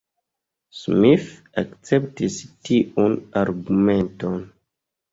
[0.77, 1.27] Smith
[1.63, 4.45] akceptis tiun argumenton.